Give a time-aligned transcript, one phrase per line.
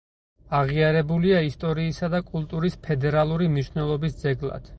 [0.59, 4.69] აღიარებულია ისტორიისა და კულტურის ფედერალური მნიშვნელობის ძეგლად.